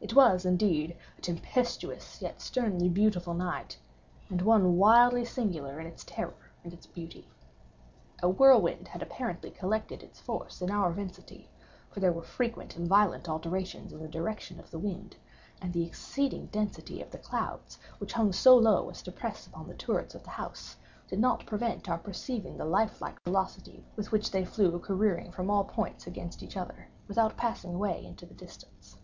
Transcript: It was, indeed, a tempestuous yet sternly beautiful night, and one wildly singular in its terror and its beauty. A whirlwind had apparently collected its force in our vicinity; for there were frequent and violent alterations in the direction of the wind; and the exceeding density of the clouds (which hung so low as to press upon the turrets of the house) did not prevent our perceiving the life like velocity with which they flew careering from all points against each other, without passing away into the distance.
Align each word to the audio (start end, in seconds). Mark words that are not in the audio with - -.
It 0.00 0.12
was, 0.12 0.44
indeed, 0.44 0.96
a 1.18 1.20
tempestuous 1.20 2.20
yet 2.20 2.40
sternly 2.40 2.88
beautiful 2.88 3.32
night, 3.32 3.78
and 4.28 4.42
one 4.42 4.76
wildly 4.76 5.24
singular 5.24 5.78
in 5.78 5.86
its 5.86 6.02
terror 6.02 6.50
and 6.64 6.72
its 6.72 6.88
beauty. 6.88 7.28
A 8.20 8.28
whirlwind 8.28 8.88
had 8.88 9.02
apparently 9.02 9.52
collected 9.52 10.02
its 10.02 10.18
force 10.18 10.60
in 10.60 10.72
our 10.72 10.90
vicinity; 10.90 11.48
for 11.92 12.00
there 12.00 12.10
were 12.10 12.24
frequent 12.24 12.74
and 12.76 12.88
violent 12.88 13.28
alterations 13.28 13.92
in 13.92 14.00
the 14.00 14.08
direction 14.08 14.58
of 14.58 14.68
the 14.72 14.80
wind; 14.80 15.14
and 15.62 15.72
the 15.72 15.84
exceeding 15.86 16.46
density 16.46 17.00
of 17.00 17.12
the 17.12 17.18
clouds 17.18 17.78
(which 17.98 18.14
hung 18.14 18.32
so 18.32 18.56
low 18.56 18.90
as 18.90 19.00
to 19.02 19.12
press 19.12 19.46
upon 19.46 19.68
the 19.68 19.74
turrets 19.76 20.16
of 20.16 20.24
the 20.24 20.30
house) 20.30 20.74
did 21.06 21.20
not 21.20 21.46
prevent 21.46 21.88
our 21.88 21.98
perceiving 21.98 22.56
the 22.58 22.64
life 22.64 23.00
like 23.00 23.22
velocity 23.22 23.84
with 23.94 24.10
which 24.10 24.32
they 24.32 24.44
flew 24.44 24.76
careering 24.80 25.30
from 25.30 25.48
all 25.48 25.62
points 25.62 26.04
against 26.04 26.42
each 26.42 26.56
other, 26.56 26.88
without 27.06 27.36
passing 27.36 27.74
away 27.76 28.04
into 28.04 28.26
the 28.26 28.34
distance. 28.34 28.96